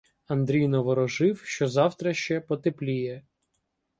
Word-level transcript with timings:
Андрій 0.27 0.67
наворожив, 0.67 1.39
що 1.39 1.67
завтра 1.67 2.13
ще 2.13 2.41
потепліє. 2.41 3.23